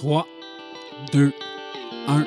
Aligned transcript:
3, 0.00 0.26
2, 1.12 1.30
1. 2.06 2.26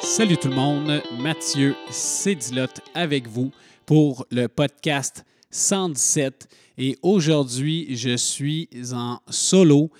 Salut 0.00 0.38
tout 0.38 0.48
le 0.48 0.54
monde, 0.54 1.02
Mathieu 1.20 1.76
Cédilotte 1.90 2.80
avec 2.94 3.28
vous 3.28 3.52
pour 3.84 4.24
le 4.30 4.46
podcast 4.46 5.22
117. 5.50 6.48
Et 6.78 6.96
aujourd'hui, 7.02 7.94
je 7.94 8.16
suis 8.16 8.70
en 8.94 9.20
solo 9.28 9.90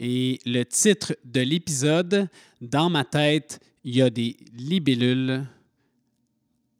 et 0.00 0.38
le 0.46 0.62
titre 0.62 1.14
de 1.26 1.42
l'épisode, 1.42 2.30
dans 2.62 2.88
ma 2.88 3.04
tête, 3.04 3.60
il 3.84 3.96
y 3.96 4.00
a 4.00 4.08
des 4.08 4.38
libellules, 4.54 5.44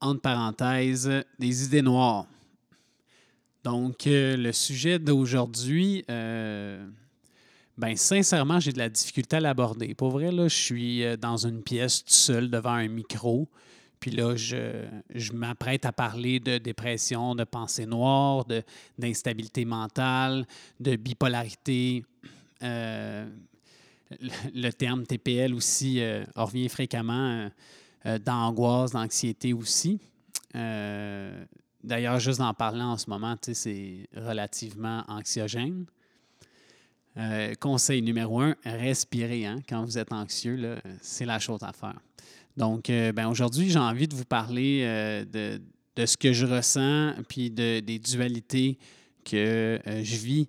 entre 0.01 0.23
parenthèses, 0.23 1.23
des 1.39 1.65
idées 1.67 1.83
noires. 1.83 2.27
Donc, 3.63 4.07
euh, 4.07 4.39
le 4.39 4.53
sujet 4.53 4.99
d'aujourd'hui, 4.99 6.03
euh, 6.09 6.83
ben 7.79 7.97
sincèrement, 7.97 8.61
j'ai 8.61 8.73
de 8.73 8.79
la 8.79 8.89
difficulté 8.89 9.37
à 9.37 9.41
l'aborder. 9.41 9.95
Pour 9.95 10.11
vrai, 10.11 10.31
là, 10.31 10.49
je 10.49 10.57
suis 10.57 11.05
euh, 11.05 11.17
dans 11.17 11.37
une 11.37 11.63
pièce 11.63 12.05
tout 12.05 12.13
seul 12.13 12.51
devant 12.51 12.73
un 12.73 12.89
micro. 12.89 13.49
Puis 13.99 14.11
là, 14.11 14.37
je, 14.37 14.85
je 15.15 15.33
m'apprête 15.33 15.87
à 15.87 15.93
parler 15.93 16.41
de 16.41 16.59
dépression, 16.59 17.35
de 17.35 17.45
pensée 17.45 17.87
noire, 17.87 18.45
d'instabilité 18.99 19.65
mentale, 19.65 20.47
de 20.81 20.97
bipolarité. 20.97 22.05
Euh, 22.63 23.27
le, 24.55 24.71
terme 24.71 25.07
TPL 25.07 25.55
aussi 25.55 26.01
euh, 26.01 26.25
revient 26.35 26.69
fréquemment 26.69 27.49
d'angoisse, 28.25 28.91
d'anxiété 28.91 29.53
aussi. 29.53 30.01
D'ailleurs, 30.53 32.19
juste 32.19 32.41
en 32.41 32.53
parlant 32.53 32.91
en 32.93 32.99
ce 32.99 33.09
moment, 33.09 33.37
c'est 33.41 34.09
relativement 34.17 35.05
anxiogène. 35.07 35.87
Euh, 37.19 37.55
conseil 37.61 38.01
numéro 38.01 38.41
un, 38.41 38.57
respirez. 38.65 39.45
Hein? 39.45 39.61
Quand 39.69 39.85
vous 39.85 39.99
êtes 39.99 40.13
anxieux, 40.13 40.79
c'est 41.01 41.27
la 41.27 41.39
chose 41.39 41.63
à 41.63 41.73
faire. 41.73 42.01
Donc, 42.57 42.89
euh, 42.89 43.13
ben, 43.13 43.29
aujourd'hui, 43.29 43.71
j'ai 43.71 43.79
envie 43.79 44.09
de 44.09 44.15
vous 44.15 44.25
parler 44.25 44.83
euh, 44.83 45.25
de, 45.97 46.07
ce 46.07 46.17
que 46.17 46.33
je 46.33 46.47
ressens, 46.47 47.15
puis 47.29 47.51
de, 47.51 47.81
des 47.81 47.99
dualités 47.99 48.79
que 49.25 49.79
je 49.87 50.17
vis. 50.17 50.49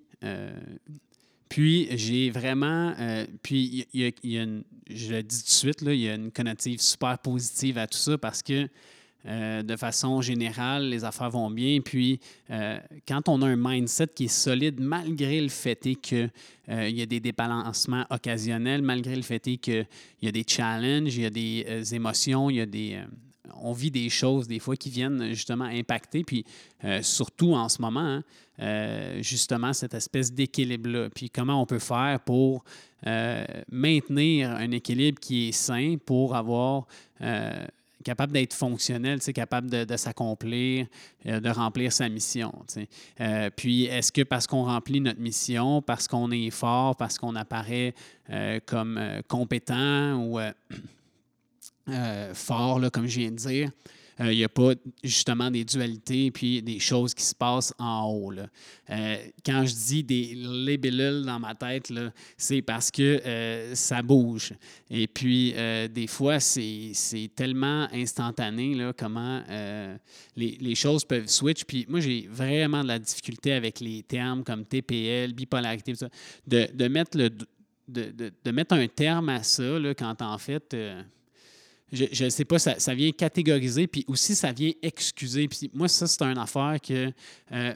puis, 1.49 1.87
j'ai 1.91 2.29
vraiment. 2.29 2.93
puis, 3.41 3.85
il 3.93 4.13
y, 4.23 4.37
a, 4.37 4.45
je 4.89 5.11
le 5.13 5.23
dis 5.23 5.39
tout 5.39 5.45
de 5.45 5.49
suite, 5.49 5.81
il 5.81 5.95
y 5.95 6.09
a 6.09 6.15
une 6.15 6.31
connotative 6.31 6.81
super 6.81 7.19
positive 7.19 7.77
à 7.77 7.87
tout 7.87 7.97
ça 7.97 8.17
parce 8.17 8.41
que 8.41 8.67
euh, 9.25 9.63
de 9.63 9.75
façon 9.77 10.21
générale, 10.21 10.89
les 10.89 11.05
affaires 11.05 11.29
vont 11.29 11.49
bien. 11.49 11.79
Puis, 11.79 12.19
euh, 12.49 12.77
quand 13.07 13.29
on 13.29 13.41
a 13.41 13.47
un 13.47 13.55
mindset 13.55 14.07
qui 14.07 14.25
est 14.25 14.27
solide, 14.27 14.81
malgré 14.81 15.39
le 15.39 15.47
fait 15.47 15.79
qu'il 16.01 16.29
euh, 16.69 16.89
y 16.89 17.01
a 17.01 17.05
des 17.05 17.21
débalancements 17.21 18.05
occasionnels, 18.09 18.81
malgré 18.81 19.15
le 19.15 19.21
fait 19.21 19.39
qu'il 19.39 19.87
y 20.21 20.27
a 20.27 20.31
des 20.31 20.43
challenges, 20.45 21.15
il 21.15 21.23
y 21.23 21.25
a 21.25 21.29
des 21.29 21.95
émotions, 21.95 22.49
il 22.49 22.57
y 22.57 22.61
a 22.61 22.65
des, 22.65 22.99
on 23.61 23.71
vit 23.71 23.91
des 23.91 24.09
choses 24.09 24.47
des 24.47 24.59
fois 24.59 24.75
qui 24.75 24.89
viennent 24.89 25.29
justement 25.33 25.65
impacter, 25.65 26.23
puis 26.23 26.43
surtout 27.01 27.53
en 27.53 27.69
ce 27.69 27.81
moment, 27.81 28.21
hein, 28.59 29.21
justement 29.21 29.71
cette 29.71 29.93
espèce 29.93 30.33
d'équilibre-là. 30.33 31.09
Puis 31.09 31.29
comment 31.29 31.61
on 31.61 31.65
peut 31.65 31.79
faire 31.79 32.19
pour 32.25 32.63
maintenir 33.71 34.51
un 34.51 34.71
équilibre 34.71 35.19
qui 35.19 35.49
est 35.49 35.53
sain 35.53 35.95
pour 36.05 36.35
avoir 36.35 36.87
capable 38.03 38.33
d'être 38.33 38.53
fonctionnel, 38.53 39.19
capable 39.33 39.69
de, 39.69 39.97
s'accomplir, 39.97 40.87
euh, 41.25 41.39
de 41.39 41.49
remplir 41.49 41.91
sa 41.91 42.09
mission. 42.09 42.53
Euh, 43.19 43.49
puis, 43.55 43.85
est-ce 43.85 44.11
que 44.11 44.21
parce 44.21 44.47
qu'on 44.47 44.63
remplit 44.63 45.01
notre 45.01 45.19
mission, 45.19 45.81
parce 45.81 46.07
qu'on 46.07 46.31
est 46.31 46.49
fort, 46.49 46.95
parce 46.95 47.17
qu'on 47.17 47.35
apparaît 47.35 47.93
euh, 48.29 48.59
comme 48.65 48.99
compétent 49.27 50.15
ou 50.17 50.39
fort, 52.33 52.81
comme 52.91 53.07
je 53.07 53.19
viens 53.19 53.31
de 53.31 53.35
dire, 53.35 53.71
il 54.19 54.25
euh, 54.25 54.33
n'y 54.33 54.43
a 54.43 54.49
pas 54.49 54.73
justement 55.03 55.49
des 55.49 55.63
dualités 55.65 56.29
puis 56.31 56.61
des 56.61 56.79
choses 56.79 57.13
qui 57.13 57.23
se 57.23 57.33
passent 57.33 57.73
en 57.79 58.05
haut. 58.05 58.31
Euh, 58.33 59.17
quand 59.45 59.65
je 59.65 59.73
dis 59.73 60.03
des 60.03 60.33
libellules 60.35 61.25
dans 61.25 61.39
ma 61.39 61.55
tête, 61.55 61.91
c'est 62.37 62.61
parce 62.61 62.91
que 62.91 63.21
euh, 63.25 63.75
ça 63.75 64.01
bouge. 64.01 64.53
Et 64.89 65.07
puis, 65.07 65.53
des 65.93 66.07
fois, 66.07 66.39
c'est 66.39 66.93
tellement 67.35 67.87
instantané 67.91 68.75
là, 68.75 68.93
comment 68.93 69.41
les, 70.35 70.57
les, 70.59 70.75
choses 70.75 71.05
peuvent 71.05 71.27
switch. 71.27 71.63
Puis 71.65 71.85
moi, 71.89 71.99
j'ai 71.99 72.27
vraiment 72.29 72.83
de 72.83 72.87
la 72.87 72.99
difficulté 72.99 73.53
avec 73.53 73.79
les 73.79 74.03
termes 74.03 74.43
comme 74.43 74.65
TPL, 74.65 75.33
bipolarité, 75.33 75.93
de, 76.47 76.67
de, 76.73 76.87
mettre 76.87 77.17
le, 77.17 77.29
de, 77.87 78.31
de, 78.43 78.51
mettre 78.51 78.75
un 78.75 78.87
terme 78.87 79.29
à 79.29 79.43
ça 79.43 79.79
là, 79.79 79.93
quand 79.93 80.21
en 80.21 80.37
fait 80.37 80.75
je 81.93 82.25
ne 82.25 82.29
sais 82.29 82.45
pas, 82.45 82.57
ça, 82.57 82.93
vient 82.95 83.11
catégoriser, 83.11 83.85
puis 83.85 84.03
aussi 84.07 84.35
ça 84.35 84.51
vient 84.51 84.71
excuser. 84.81 85.47
Puis 85.47 85.69
moi, 85.73 85.87
ça, 85.87 86.07
c'est 86.07 86.23
une 86.23 86.39
affaire 86.39 86.77
que 86.81 87.11
euh, 87.51 87.73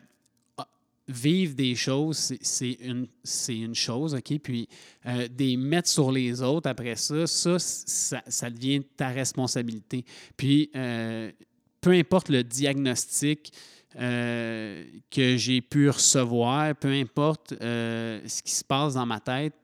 ah, 0.57 0.67
vivre 1.07 1.53
des 1.53 1.75
choses, 1.75 2.33
c'est 2.41 2.77
une, 2.81 3.07
une 3.50 3.75
chose, 3.75 4.16
OK? 4.16 4.39
Puis 4.39 4.67
euh, 5.06 5.27
des 5.27 5.56
mettre 5.56 5.88
sur 5.88 6.11
les 6.11 6.41
autres 6.41 6.67
après 6.67 6.95
ça, 6.95 7.27
ça, 7.27 7.57
ça, 7.59 8.50
devient 8.50 8.81
ta 8.95 9.09
responsabilité. 9.09 10.03
Puis 10.35 10.72
euh, 10.75 11.31
peu 11.79 11.91
importe 11.91 12.29
le 12.29 12.44
diagnostic, 12.44 13.51
que 14.00 15.38
j'ai 15.38 15.59
pu 15.59 15.89
recevoir, 15.89 16.75
peu 16.75 16.91
importe 16.91 17.56
ce 17.59 18.41
qui 18.44 18.51
se 18.51 18.63
passe 18.63 18.94
dans 18.94 19.07
ma 19.07 19.19
tête, 19.19 19.56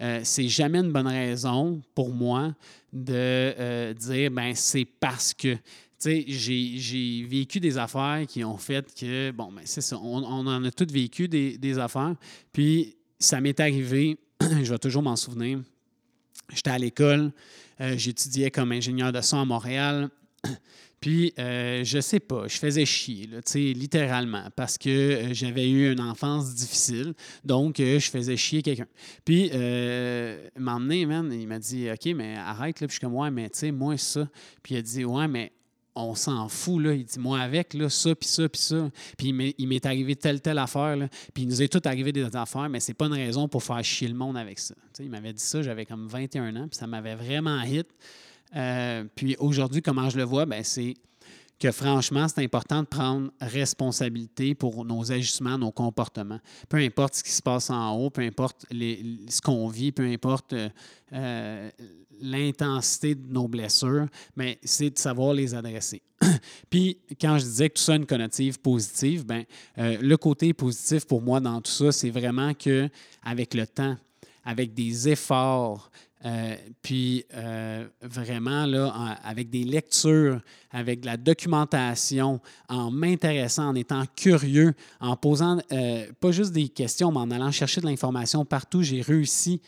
euh, 0.00 0.20
c'est 0.24 0.48
jamais 0.48 0.78
une 0.78 0.92
bonne 0.92 1.06
raison 1.06 1.80
pour 1.94 2.10
moi 2.10 2.54
de 2.92 3.12
euh, 3.14 3.94
dire 3.94 4.30
ben 4.30 4.54
c'est 4.54 4.84
parce 4.84 5.34
que 5.34 5.56
j'ai 6.02 7.26
vécu 7.28 7.60
des 7.60 7.76
affaires 7.76 8.24
qui 8.26 8.42
ont 8.44 8.56
fait 8.56 8.86
que, 8.94 9.30
bon, 9.32 9.52
ben, 9.52 9.62
c'est 9.64 9.80
ça, 9.80 9.98
on, 9.98 10.22
en 10.24 10.64
a 10.64 10.70
tous 10.70 10.90
vécu 10.90 11.28
des, 11.28 11.78
affaires. 11.78 12.14
Puis, 12.52 12.96
ça 13.18 13.40
m'est 13.40 13.58
arrivé, 13.60 14.18
je 14.40 14.70
vais 14.70 14.78
toujours 14.78 15.02
m'en 15.02 15.16
souvenir. 15.16 15.60
J'étais 16.52 16.70
à 16.70 16.78
l'école, 16.78 17.32
euh, 17.80 17.96
j'étudiais 17.96 18.50
comme 18.50 18.72
ingénieur 18.72 19.12
de 19.12 19.20
son 19.20 19.38
à 19.38 19.44
Montréal. 19.44 20.08
Puis, 21.00 21.32
euh, 21.38 21.82
je 21.82 21.98
sais 21.98 22.20
pas, 22.20 22.46
je 22.46 22.58
faisais 22.58 22.84
chier, 22.84 23.26
là, 23.26 23.40
littéralement, 23.54 24.44
parce 24.54 24.76
que 24.76 24.90
euh, 24.90 25.32
j'avais 25.32 25.68
eu 25.68 25.90
une 25.90 26.00
enfance 26.00 26.54
difficile. 26.54 27.14
Donc, 27.42 27.80
euh, 27.80 27.98
je 27.98 28.10
faisais 28.10 28.36
chier 28.36 28.60
quelqu'un. 28.60 28.86
Puis, 29.24 29.50
m'emmener, 30.58 31.06
man, 31.06 31.32
il 31.32 31.48
m'a 31.48 31.58
dit 31.58 31.90
OK, 31.90 32.12
mais 32.14 32.36
arrête, 32.36 32.80
là. 32.80 32.86
Puis, 32.86 32.94
je 32.94 32.98
suis 32.98 33.00
comme 33.00 33.14
Ouais, 33.14 33.30
mais 33.30 33.48
tu 33.48 33.60
sais, 33.60 33.72
moi, 33.72 33.96
ça. 33.96 34.28
Puis, 34.62 34.74
il 34.74 34.78
a 34.78 34.82
dit 34.82 35.04
Ouais, 35.06 35.26
mais 35.26 35.52
on 35.94 36.14
s'en 36.14 36.50
fout, 36.50 36.82
là. 36.82 36.92
Il 36.92 37.04
dit 37.04 37.18
Moi, 37.18 37.40
avec, 37.40 37.72
là, 37.72 37.88
ça, 37.88 38.14
puis 38.14 38.28
ça, 38.28 38.46
puis 38.46 38.60
ça. 38.60 38.90
Puis, 39.16 39.54
il 39.56 39.68
m'est 39.68 39.86
arrivé 39.86 40.16
telle, 40.16 40.42
telle 40.42 40.58
affaire, 40.58 40.96
là. 40.96 41.08
Puis, 41.32 41.44
il 41.44 41.48
nous 41.48 41.62
est 41.62 41.68
tout 41.68 41.80
arrivé 41.86 42.12
des 42.12 42.36
affaires, 42.36 42.68
mais 42.68 42.80
c'est 42.80 42.92
pas 42.92 43.06
une 43.06 43.14
raison 43.14 43.48
pour 43.48 43.62
faire 43.62 43.82
chier 43.82 44.08
le 44.08 44.14
monde 44.14 44.36
avec 44.36 44.58
ça. 44.58 44.74
il 44.98 45.08
m'avait 45.08 45.32
dit 45.32 45.42
ça, 45.42 45.62
j'avais 45.62 45.86
comme 45.86 46.08
21 46.08 46.56
ans, 46.56 46.68
puis 46.68 46.78
ça 46.78 46.86
m'avait 46.86 47.14
vraiment 47.14 47.62
hit. 47.62 47.88
Euh, 48.56 49.04
puis 49.14 49.36
aujourd'hui, 49.38 49.82
comment 49.82 50.08
je 50.10 50.16
le 50.16 50.24
vois, 50.24 50.46
ben, 50.46 50.62
c'est 50.64 50.94
que 51.58 51.70
franchement, 51.72 52.26
c'est 52.26 52.42
important 52.42 52.80
de 52.80 52.86
prendre 52.86 53.30
responsabilité 53.40 54.54
pour 54.54 54.84
nos 54.84 55.12
ajustements, 55.12 55.58
nos 55.58 55.72
comportements. 55.72 56.40
Peu 56.70 56.78
importe 56.78 57.16
ce 57.16 57.22
qui 57.22 57.30
se 57.30 57.42
passe 57.42 57.68
en 57.68 57.96
haut, 57.96 58.08
peu 58.08 58.22
importe 58.22 58.64
ce 58.70 59.40
qu'on 59.42 59.68
vit, 59.68 59.92
peu 59.92 60.06
importe 60.06 60.54
euh, 60.54 60.70
euh, 61.12 61.70
l'intensité 62.22 63.14
de 63.14 63.30
nos 63.30 63.46
blessures, 63.46 64.06
mais 64.36 64.58
c'est 64.64 64.90
de 64.90 64.98
savoir 64.98 65.34
les 65.34 65.54
adresser. 65.54 66.02
Puis, 66.70 66.98
quand 67.20 67.38
je 67.38 67.44
disais 67.44 67.68
que 67.68 67.74
tout 67.74 67.82
ça 67.82 67.92
a 67.92 67.96
une 67.96 68.06
connotative 68.06 68.58
positive, 68.60 69.26
ben, 69.26 69.44
le 69.76 70.16
côté 70.16 70.54
positif 70.54 71.06
pour 71.06 71.20
moi 71.20 71.40
dans 71.40 71.60
tout 71.60 71.70
ça, 71.70 71.92
c'est 71.92 72.10
vraiment 72.10 72.54
que 72.54 72.88
avec 73.22 73.52
le 73.54 73.66
temps, 73.66 73.96
avec 74.44 74.74
des 74.74 75.08
efforts, 75.08 75.90
euh, 76.24 76.54
puis 76.82 77.24
euh, 77.34 77.86
vraiment, 78.02 78.66
là, 78.66 78.88
avec 79.24 79.48
des 79.48 79.64
lectures, 79.64 80.40
avec 80.70 81.00
de 81.00 81.06
la 81.06 81.16
documentation, 81.16 82.40
en 82.68 82.90
m'intéressant, 82.90 83.68
en 83.68 83.74
étant 83.74 84.04
curieux, 84.16 84.74
en 85.00 85.16
posant 85.16 85.58
euh, 85.72 86.06
pas 86.20 86.30
juste 86.30 86.52
des 86.52 86.68
questions, 86.68 87.10
mais 87.10 87.20
en 87.20 87.30
allant 87.30 87.50
chercher 87.50 87.80
de 87.80 87.86
l'information 87.86 88.44
partout, 88.44 88.82
j'ai 88.82 89.00
réussi 89.00 89.62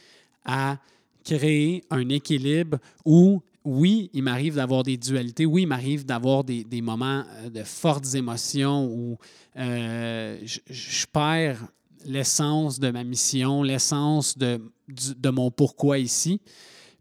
à 0.44 0.76
créer 1.24 1.84
un 1.90 2.06
équilibre 2.10 2.78
où, 3.06 3.40
oui, 3.64 4.10
il 4.12 4.22
m'arrive 4.22 4.56
d'avoir 4.56 4.82
des 4.82 4.98
dualités, 4.98 5.46
oui, 5.46 5.62
il 5.62 5.68
m'arrive 5.68 6.04
d'avoir 6.04 6.44
des, 6.44 6.82
moments 6.82 7.24
de 7.48 7.62
fortes 7.62 8.14
émotions 8.14 8.86
où 8.86 9.16
je 9.56 11.06
perds 11.12 11.62
l'essence 12.06 12.78
de 12.78 12.90
ma 12.90 13.04
mission, 13.04 13.62
l'essence 13.62 14.36
de, 14.36 14.60
de, 14.88 15.30
mon 15.30 15.50
pourquoi 15.50 15.98
ici. 15.98 16.40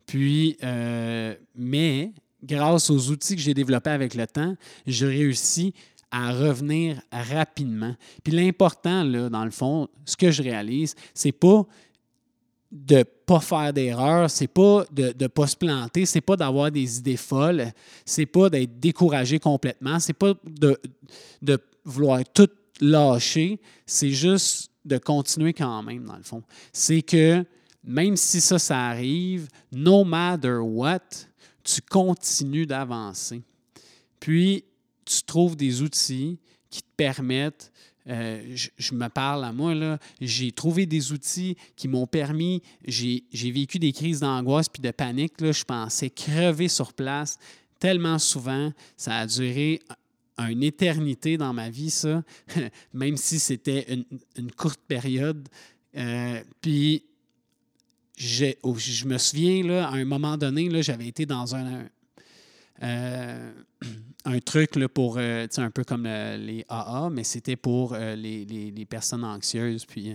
Puis, 0.05 0.57
euh, 0.63 1.35
mais 1.55 2.11
grâce 2.43 2.89
aux 2.89 3.09
outils 3.09 3.35
que 3.35 3.41
j'ai 3.41 3.53
développés 3.53 3.91
avec 3.91 4.13
le 4.13 4.27
temps, 4.27 4.55
j'ai 4.85 5.07
réussi 5.07 5.73
à 6.11 6.33
revenir 6.33 7.01
rapidement. 7.11 7.95
Puis 8.23 8.33
l'important, 8.33 9.03
là, 9.03 9.29
dans 9.29 9.45
le 9.45 9.51
fond, 9.51 9.87
ce 10.05 10.17
que 10.17 10.29
je 10.29 10.43
réalise, 10.43 10.95
c'est 11.13 11.31
pas 11.31 11.65
de 12.71 12.97
ne 12.97 13.03
pas 13.03 13.39
faire 13.39 13.73
d'erreur, 13.73 14.29
c'est 14.29 14.47
pas 14.47 14.85
de 14.91 15.13
ne 15.19 15.27
pas 15.27 15.47
se 15.47 15.55
planter, 15.55 16.05
c'est 16.05 16.21
pas 16.21 16.35
d'avoir 16.35 16.71
des 16.71 16.99
idées 16.99 17.17
folles, 17.17 17.71
c'est 18.05 18.25
pas 18.25 18.49
d'être 18.49 18.79
découragé 18.79 19.39
complètement, 19.39 19.99
c'est 19.99 20.13
pas 20.13 20.33
de, 20.45 20.79
de 21.41 21.59
vouloir 21.83 22.21
tout 22.33 22.49
lâcher, 22.79 23.59
c'est 23.85 24.11
juste 24.11 24.70
de 24.85 24.97
continuer 24.97 25.53
quand 25.53 25.83
même, 25.83 26.05
dans 26.05 26.17
le 26.17 26.23
fond. 26.23 26.43
C'est 26.73 27.01
que 27.01 27.45
même 27.83 28.15
si 28.15 28.41
ça, 28.41 28.59
ça 28.59 28.87
arrive, 28.87 29.47
no 29.71 30.03
matter 30.03 30.57
what, 30.61 30.99
tu 31.63 31.81
continues 31.81 32.65
d'avancer. 32.65 33.41
Puis, 34.19 34.63
tu 35.05 35.23
trouves 35.23 35.55
des 35.55 35.81
outils 35.81 36.39
qui 36.69 36.81
te 36.81 36.89
permettent 36.95 37.71
euh, 38.07 38.55
je, 38.77 38.95
me 38.95 39.07
parle 39.09 39.43
à 39.45 39.53
moi, 39.53 39.75
là, 39.75 39.99
j'ai 40.19 40.51
trouvé 40.51 40.85
des 40.87 41.11
outils 41.11 41.55
qui 41.75 41.87
m'ont 41.87 42.07
permis, 42.07 42.61
j'ai, 42.85 43.23
vécu 43.31 43.77
des 43.77 43.93
crises 43.93 44.21
d'angoisse 44.21 44.69
puis 44.69 44.81
de 44.81 44.89
panique, 44.89 45.39
là, 45.39 45.51
je 45.51 45.63
pensais 45.63 46.09
crever 46.09 46.67
sur 46.67 46.93
place 46.93 47.37
tellement 47.79 48.19
souvent, 48.19 48.71
ça 48.97 49.17
a 49.17 49.27
duré 49.27 49.79
une 50.37 50.63
éternité 50.63 51.37
dans 51.37 51.53
ma 51.53 51.69
vie, 51.69 51.89
ça, 51.89 52.23
même 52.93 53.17
si 53.17 53.39
c'était 53.39 53.85
une, 54.37 54.51
courte 54.51 54.79
période. 54.87 55.47
Euh, 55.95 56.41
puis, 56.61 57.03
oh, 58.63 58.75
je 58.77 59.05
me 59.05 59.17
souviens, 59.17 59.63
là, 59.63 59.87
à 59.87 59.93
un 59.93 60.05
moment 60.05 60.37
donné, 60.37 60.81
j'avais 60.81 61.07
été 61.07 61.25
dans 61.25 61.55
un, 61.55 61.85
euh, 62.83 63.51
un 64.25 64.39
truc 64.39 64.75
là, 64.75 64.87
pour, 64.87 65.17
euh, 65.17 65.47
un 65.57 65.71
peu 65.71 65.83
comme 65.83 66.05
les 66.05 66.65
AA, 66.69 67.09
mais 67.11 67.23
c'était 67.23 67.55
pour 67.55 67.93
euh, 67.93 68.15
les, 68.15 68.85
personnes 68.89 69.23
anxieuses. 69.23 69.85
Puis 69.85 70.13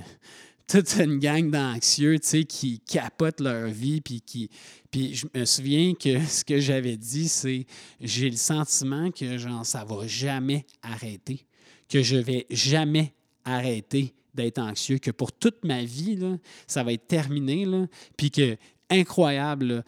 toute 0.68 0.96
une 0.96 1.18
gang 1.18 1.50
d'anxieux 1.50 2.18
qui 2.18 2.80
capotent 2.80 3.40
leur 3.40 3.68
vie. 3.68 4.00
Puis, 4.00 4.20
qui, 4.20 4.50
puis 4.90 5.14
je 5.14 5.26
me 5.34 5.44
souviens 5.44 5.94
que 5.94 6.20
ce 6.26 6.44
que 6.44 6.58
j'avais 6.58 6.96
dit, 6.96 7.28
c'est 7.28 7.66
j'ai 8.00 8.30
le 8.30 8.36
sentiment 8.36 9.10
que 9.10 9.38
genre, 9.38 9.64
ça 9.64 9.84
ne 9.84 9.88
va 9.88 10.06
jamais 10.06 10.66
arrêter, 10.82 11.46
que 11.88 12.02
je 12.02 12.16
vais 12.16 12.46
jamais 12.50 13.14
arrêter 13.44 14.14
d'être 14.34 14.58
anxieux, 14.58 14.98
que 14.98 15.10
pour 15.10 15.32
toute 15.32 15.64
ma 15.64 15.82
vie, 15.82 16.16
là, 16.16 16.36
ça 16.66 16.82
va 16.82 16.92
être 16.92 17.06
terminé. 17.06 17.64
Là, 17.64 17.86
puis 18.16 18.30
que 18.30 18.56
incroyable, 18.90 19.82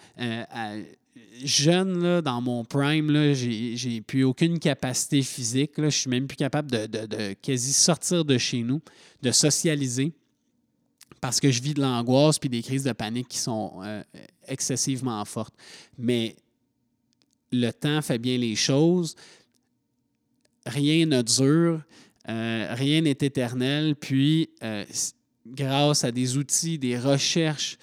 jeune, 1.44 2.02
là, 2.02 2.22
dans 2.22 2.40
mon 2.40 2.64
prime, 2.64 3.34
j'ai 3.34 4.00
plus 4.00 4.24
aucune 4.24 4.58
capacité 4.58 5.22
physique. 5.22 5.78
Là. 5.78 5.88
Je 5.88 5.98
suis 5.98 6.10
même 6.10 6.26
plus 6.26 6.36
capable 6.36 6.70
de, 6.70 7.32
quasi 7.34 7.72
sortir 7.72 8.24
de 8.24 8.38
chez 8.38 8.62
nous, 8.62 8.80
de 9.22 9.30
socialiser, 9.30 10.12
parce 11.20 11.40
que 11.40 11.50
je 11.50 11.62
vis 11.62 11.74
de 11.74 11.80
l'angoisse 11.80 12.38
puis 12.38 12.48
des 12.48 12.62
crises 12.62 12.84
de 12.84 12.92
panique 12.92 13.28
qui 13.28 13.38
sont 13.38 13.80
euh, 13.82 14.02
excessivement 14.46 15.24
fortes. 15.24 15.54
Mais 15.96 16.36
le 17.52 17.70
temps 17.70 18.02
fait 18.02 18.18
bien 18.18 18.38
les 18.38 18.56
choses. 18.56 19.14
Rien 20.66 21.06
ne 21.06 21.22
dure, 21.22 21.82
euh, 22.28 22.74
rien 22.74 23.00
n'est 23.00 23.10
éternel. 23.10 23.96
Puis, 23.96 24.50
euh, 24.62 24.84
grâce 25.46 26.04
à 26.04 26.12
des 26.12 26.36
outils, 26.36 26.78
des 26.78 26.98
recherches, 26.98 27.78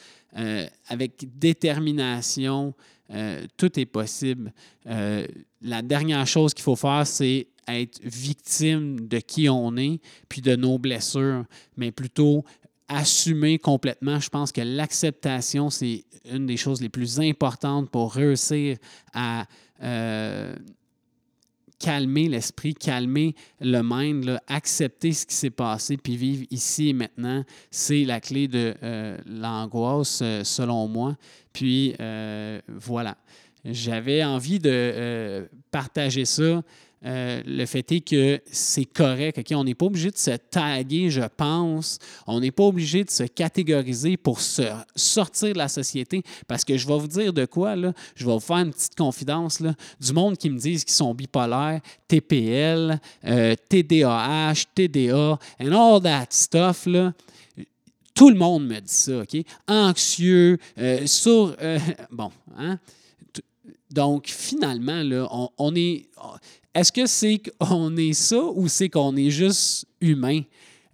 avec 0.90 1.26
détermination, 1.40 2.74
tout 3.56 3.80
est 3.80 3.86
possible. 3.86 4.52
La 4.86 5.82
dernière 5.82 6.28
chose 6.28 6.54
qu'il 6.54 6.64
faut 6.64 6.76
faire, 6.76 7.08
c'est 7.08 7.48
être 7.68 8.00
victime 8.04 9.08
de 9.08 9.20
qui 9.20 9.50
on 9.50 9.76
est, 9.78 10.00
puis 10.30 10.42
de 10.42 10.56
nos 10.56 10.78
blessures, 10.78 11.46
mais 11.78 11.92
plutôt 11.92 12.44
assumer 12.88 13.60
complètement. 13.60 14.20
Je 14.20 14.30
pense 14.30 14.52
que 14.52 14.62
l'acceptation, 14.62 15.70
c'est 15.70 16.06
une 16.32 16.46
des 16.46 16.58
choses 16.58 16.82
les 16.82 16.90
plus 16.90 17.20
importantes 17.20 17.90
pour 17.90 18.14
réussir 18.14 18.78
à 19.14 19.46
euh, 19.84 20.56
calmer 21.80 22.30
l'esprit, 22.30 22.74
calmer 22.74 23.36
le 23.60 23.82
mind, 23.84 24.40
accepter 24.48 25.12
ce 25.14 25.26
qui 25.26 25.36
s'est 25.36 25.50
passé, 25.50 25.98
puis 25.98 26.16
vivre 26.16 26.46
ici 26.52 26.90
et 26.90 26.94
maintenant, 26.94 27.44
c'est 27.70 28.06
la 28.06 28.22
clé 28.22 28.48
de 28.48 28.76
euh, 28.82 29.18
l'angoisse, 29.26 30.20
euh, 30.22 30.44
selon 30.44 30.88
moi. 30.88 31.18
Puis 31.54 31.96
voilà, 32.68 33.18
j'avais 33.64 34.24
envie 34.24 34.60
de 34.60 35.48
partager 35.72 36.26
ça 36.26 36.62
euh, 37.06 37.42
le 37.46 37.66
fait 37.68 37.92
est 37.92 38.02
que 38.02 38.42
c'est 38.52 38.86
correct. 38.86 39.40
on 39.54 39.64
n'est 39.64 39.76
pas 39.76 39.86
obligé 39.86 40.10
de 40.10 40.18
se 40.18 40.32
taguer, 40.32 41.12
je 41.12 41.22
pense. 41.38 42.00
On 42.26 42.40
n'est 42.40 42.52
pas 42.52 42.64
obligé 42.64 43.04
de 43.04 43.12
se 43.12 43.24
catégoriser 43.24 44.18
pour 44.18 44.42
se 44.42 44.64
sortir 44.96 45.54
de 45.54 45.58
la 45.60 45.68
société. 45.68 46.24
Parce 46.48 46.66
que 46.66 46.78
je 46.78 46.88
vais 46.88 46.98
vous 46.98 47.08
dire 47.08 47.32
de 47.32 47.46
quoi, 47.46 47.76
là. 47.76 47.94
Je 48.16 48.26
vais 48.26 48.32
vous 48.32 48.40
faire 48.40 48.58
une 48.58 48.72
petite 48.72 48.96
confidence. 48.96 49.62
Du 50.00 50.14
monde 50.14 50.36
qui 50.38 50.50
me 50.50 50.58
disent 50.58 50.84
qu'ils 50.84 50.96
sont 50.96 51.14
bipolaires, 51.14 51.80
TPL, 52.08 53.00
euh, 53.26 53.56
TDAH, 53.70 54.66
TDA, 54.74 55.38
and 55.62 55.72
all 55.72 56.02
that 56.02 56.28
stuff, 56.32 56.88
là. 56.88 57.14
Tout 58.16 58.30
le 58.30 58.38
monde 58.38 58.66
me 58.66 58.80
dit 58.80 58.94
ça, 58.94 59.20
OK? 59.20 59.38
Anxieux, 59.68 60.58
euh, 60.80 61.06
sur. 61.06 61.56
bon, 62.12 62.32
hein? 62.58 62.80
Donc, 63.92 64.28
finalement, 64.28 65.04
là, 65.04 65.28
on 65.58 65.76
est 65.76 66.08
est-ce 66.76 66.92
que 66.92 67.06
c'est 67.06 67.42
qu'on 67.60 67.96
est 67.96 68.14
ça 68.14 68.44
ou 68.54 68.68
c'est 68.68 68.90
qu'on 68.90 69.16
est 69.16 69.30
juste 69.30 69.86
humain? 70.02 70.42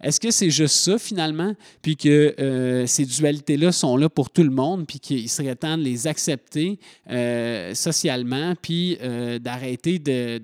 Est-ce 0.02 0.18
que 0.18 0.32
c'est 0.32 0.50
juste 0.50 0.74
ça 0.74 0.98
finalement, 0.98 1.54
puis 1.80 1.96
que 1.96 2.34
euh, 2.40 2.86
ces 2.86 3.04
dualités-là 3.04 3.70
sont 3.70 3.96
là 3.96 4.08
pour 4.08 4.30
tout 4.30 4.42
le 4.42 4.50
monde, 4.50 4.84
puis 4.86 4.98
qu'il 4.98 5.28
serait 5.28 5.54
temps 5.54 5.78
de 5.78 5.82
les 5.82 6.08
accepter 6.08 6.78
euh, 7.08 7.72
socialement, 7.74 8.54
puis 8.60 8.98
euh, 9.00 9.38
d'arrêter 9.38 9.98
de, 10.00 10.40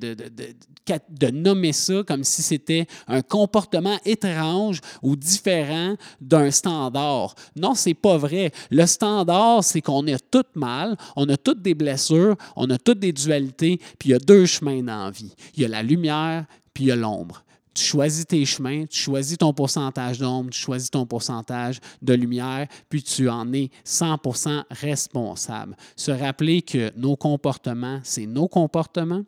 nommer 1.32 1.72
ça 1.72 2.02
comme 2.06 2.24
si 2.24 2.40
c'était 2.40 2.86
un 3.08 3.20
comportement 3.20 3.98
étrange 4.04 4.80
ou 5.02 5.16
différent 5.16 5.96
d'un 6.20 6.50
standard? 6.52 7.34
Non, 7.56 7.74
c'est 7.74 7.94
pas 7.94 8.16
vrai. 8.16 8.52
Le 8.70 8.86
standard, 8.86 9.64
c'est 9.64 9.80
qu'on 9.80 10.06
est 10.06 10.22
tout 10.30 10.46
mal, 10.54 10.96
on 11.16 11.28
a 11.28 11.36
toutes 11.36 11.62
des 11.62 11.74
blessures, 11.74 12.36
on 12.54 12.70
a 12.70 12.78
toutes 12.78 13.00
des 13.00 13.12
dualités, 13.12 13.80
puis 13.98 14.10
il 14.10 14.12
y 14.12 14.14
a 14.14 14.18
deux 14.18 14.46
chemins 14.46 14.82
dans 14.82 15.10
vie. 15.10 15.34
Il 15.56 15.62
y 15.62 15.64
a 15.64 15.68
la 15.68 15.82
lumière, 15.82 16.46
puis 16.72 16.84
il 16.84 16.86
y 16.88 16.92
a 16.92 16.96
l'ombre 16.96 17.42
tu 17.78 17.84
choisis 17.84 18.26
tes 18.26 18.44
chemins, 18.44 18.86
tu 18.86 18.98
choisis 18.98 19.38
ton 19.38 19.52
pourcentage 19.52 20.18
d'ombre, 20.18 20.50
tu 20.50 20.58
choisis 20.58 20.90
ton 20.90 21.06
pourcentage 21.06 21.78
de 22.02 22.14
lumière, 22.14 22.66
puis 22.88 23.02
tu 23.02 23.28
en 23.28 23.52
es 23.52 23.70
100% 23.86 24.64
responsable. 24.70 25.76
Se 25.96 26.10
rappeler 26.10 26.62
que 26.62 26.92
nos 26.96 27.16
comportements, 27.16 28.00
c'est 28.02 28.26
nos 28.26 28.48
comportements, 28.48 29.24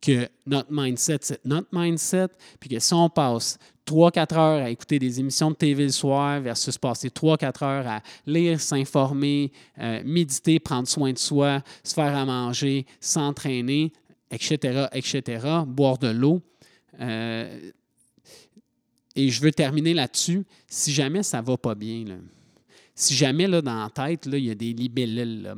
que 0.00 0.28
notre 0.46 0.72
mindset, 0.72 1.18
c'est 1.20 1.44
notre 1.44 1.68
mindset, 1.72 2.28
puis 2.58 2.70
que 2.70 2.78
si 2.78 2.94
on 2.94 3.10
passe 3.10 3.58
3-4 3.86 4.34
heures 4.34 4.64
à 4.64 4.70
écouter 4.70 4.98
des 4.98 5.20
émissions 5.20 5.50
de 5.50 5.56
TV 5.56 5.84
le 5.84 5.90
soir 5.90 6.40
versus 6.40 6.78
passer 6.78 7.08
3-4 7.08 7.64
heures 7.64 7.86
à 7.86 8.02
lire, 8.26 8.60
s'informer, 8.60 9.52
euh, 9.78 10.02
méditer, 10.04 10.58
prendre 10.58 10.88
soin 10.88 11.12
de 11.12 11.18
soi, 11.18 11.62
se 11.82 11.92
faire 11.92 12.16
à 12.16 12.24
manger, 12.24 12.86
s'entraîner, 13.00 13.92
etc., 14.30 14.86
etc., 14.92 15.46
boire 15.66 15.98
de 15.98 16.08
l'eau, 16.08 16.40
euh, 16.98 17.70
et 19.14 19.28
je 19.28 19.40
veux 19.40 19.52
terminer 19.52 19.94
là-dessus. 19.94 20.44
Si 20.66 20.92
jamais 20.92 21.22
ça 21.22 21.40
ne 21.40 21.46
va 21.46 21.56
pas 21.56 21.74
bien, 21.74 22.04
si 22.94 23.14
jamais 23.14 23.46
là, 23.46 23.62
dans 23.62 23.82
la 23.82 23.90
tête, 23.90 24.26
il 24.26 24.44
y 24.44 24.50
a 24.50 24.54
des 24.54 24.72
libellules, 24.72 25.54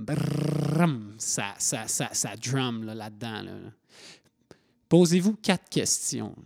ça, 1.19 1.55
ça, 1.59 2.37
drum 2.37 2.85
là-dedans. 2.85 3.45
Posez-vous 4.89 5.37
quatre 5.43 5.69
questions. 5.69 6.37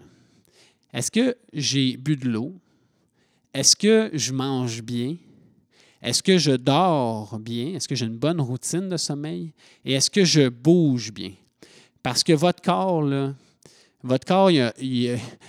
Est-ce 0.92 1.10
que 1.10 1.36
j'ai 1.52 1.96
bu 1.98 2.16
de 2.16 2.28
l'eau? 2.28 2.54
Est-ce 3.52 3.76
que 3.76 4.10
je 4.14 4.32
mange 4.32 4.82
bien? 4.82 5.16
Est-ce 6.00 6.22
que 6.22 6.38
je 6.38 6.52
dors 6.52 7.38
bien? 7.38 7.74
Est-ce 7.74 7.88
que 7.88 7.94
j'ai 7.94 8.06
une 8.06 8.16
bonne 8.16 8.40
routine 8.40 8.88
de 8.88 8.96
sommeil? 8.96 9.52
Et 9.84 9.92
est-ce 9.92 10.10
que 10.10 10.24
je 10.24 10.48
bouge 10.48 11.12
bien? 11.12 11.32
Parce 12.02 12.22
que 12.22 12.32
votre 12.32 12.62
corps, 12.62 13.02
là, 13.02 13.34
votre 14.06 14.26
corps, 14.26 14.50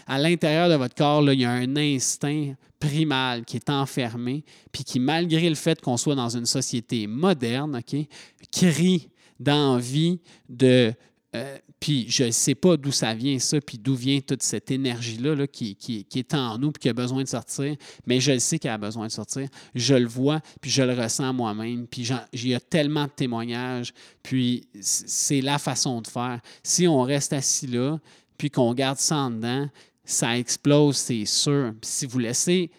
à 0.08 0.20
l'intérieur 0.20 0.70
de 0.70 0.76
votre 0.76 0.96
corps, 0.96 1.24
il 1.32 1.40
y 1.40 1.46
a 1.46 1.52
un 1.52 1.76
instinct 1.76 2.54
primal 2.80 3.46
qui 3.46 3.58
est 3.58 3.70
enfermé, 3.70 4.44
puis 4.72 4.84
qui, 4.84 5.00
malgré 5.00 5.50
le 5.50 5.56
fait 5.56 5.82
qu'on 5.82 5.98
soit 5.98 6.16
dans 6.16 6.30
une 6.30 6.46
société 6.46 7.08
moderne, 7.08 7.76
OK, 7.78 8.08
crie 8.52 9.10
d'envie 9.40 10.20
de. 10.50 10.94
Euh, 11.36 11.58
puis 11.80 12.06
je 12.10 12.24
ne 12.24 12.32
sais 12.32 12.56
pas 12.56 12.76
d'où 12.78 12.92
ça 12.92 13.14
vient, 13.14 13.38
ça, 13.38 13.62
puis 13.62 13.78
d'où 13.78 13.94
vient 13.94 14.20
toute 14.20 14.42
cette 14.42 14.72
énergie-là 14.72 15.46
qui, 15.46 15.76
qui, 15.76 16.06
est 16.16 16.34
en 16.34 16.58
nous, 16.58 16.72
puis 16.72 16.82
qui 16.82 16.90
a 16.90 16.94
besoin 16.94 17.22
de 17.22 17.28
sortir, 17.28 17.76
mais 18.08 18.20
je 18.20 18.32
le 18.32 18.40
sais 18.40 18.58
qu'elle 18.58 18.72
a 18.72 18.78
besoin 18.80 19.08
de 19.08 19.12
sortir. 19.12 19.48
Je 19.76 19.94
le 19.94 20.08
vois, 20.08 20.40
puis 20.60 20.72
je 20.72 20.82
le 20.82 20.94
ressens 20.94 21.34
moi-même, 21.34 21.86
puis 21.86 22.10
il 22.34 22.48
y 22.48 22.56
a 22.56 22.60
tellement 22.60 23.04
de 23.04 23.12
témoignages, 23.12 23.94
puis 24.24 24.68
c'est 24.82 25.42
la 25.42 25.60
façon 25.60 26.02
de 26.02 26.08
faire. 26.08 26.40
Si 26.64 26.88
on 26.88 27.04
reste 27.04 27.34
assis 27.34 27.68
là, 27.68 28.00
puis 28.38 28.50
qu'on 28.50 28.74
garde 28.74 28.98
ça 28.98 29.18
en 29.18 29.32
dedans, 29.32 29.70
ça 30.04 30.38
explose, 30.38 30.98
c'est 30.98 31.26
sûr. 31.26 31.74
si 31.82 32.06
vous 32.06 32.20
laissez 32.20 32.72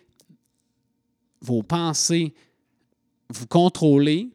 vos 1.41 1.63
pensées 1.63 2.35
vous 3.31 3.47
contrôlez, 3.47 4.31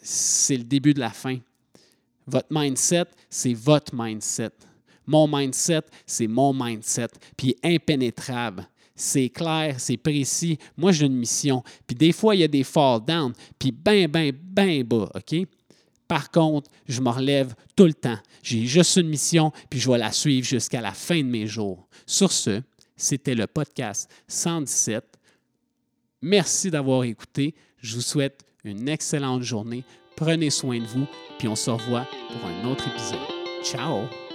c'est 0.00 0.56
le 0.56 0.64
début 0.64 0.94
de 0.94 1.00
la 1.00 1.10
fin. 1.10 1.38
Votre 2.26 2.48
mindset, 2.50 3.06
c'est 3.28 3.54
votre 3.54 3.94
mindset. 3.94 4.50
Mon 5.06 5.26
mindset, 5.26 5.82
c'est 6.06 6.26
mon 6.26 6.52
mindset. 6.52 7.08
Puis 7.36 7.56
impénétrable. 7.62 8.66
C'est 8.94 9.28
clair, 9.28 9.76
c'est 9.78 9.96
précis. 9.96 10.58
Moi, 10.76 10.92
j'ai 10.92 11.06
une 11.06 11.16
mission. 11.16 11.62
Puis 11.86 11.96
des 11.96 12.12
fois, 12.12 12.34
il 12.34 12.40
y 12.40 12.44
a 12.44 12.48
des 12.48 12.64
fall 12.64 13.00
down, 13.04 13.32
puis 13.58 13.70
ben, 13.70 14.08
ben, 14.08 14.32
ben 14.32 14.82
bas, 14.82 15.08
OK? 15.14 15.46
Par 16.08 16.30
contre, 16.30 16.70
je 16.88 17.00
me 17.02 17.10
relève 17.10 17.54
tout 17.76 17.84
le 17.84 17.94
temps. 17.94 18.18
J'ai 18.42 18.64
juste 18.64 18.96
une 18.96 19.08
mission, 19.08 19.52
puis 19.68 19.78
je 19.78 19.90
vais 19.90 19.98
la 19.98 20.10
suivre 20.10 20.46
jusqu'à 20.46 20.80
la 20.80 20.92
fin 20.92 21.18
de 21.18 21.28
mes 21.28 21.46
jours. 21.46 21.86
Sur 22.06 22.32
ce, 22.32 22.62
c'était 22.96 23.34
le 23.34 23.46
podcast 23.46 24.10
117. 24.26 25.04
Merci 26.22 26.70
d'avoir 26.70 27.04
écouté. 27.04 27.54
Je 27.80 27.94
vous 27.94 28.00
souhaite 28.00 28.44
une 28.64 28.88
excellente 28.88 29.42
journée. 29.42 29.84
Prenez 30.16 30.50
soin 30.50 30.80
de 30.80 30.86
vous, 30.86 31.06
puis 31.38 31.46
on 31.46 31.54
se 31.54 31.70
revoit 31.70 32.08
pour 32.32 32.44
un 32.48 32.70
autre 32.72 32.88
épisode. 32.88 33.20
Ciao! 33.62 34.27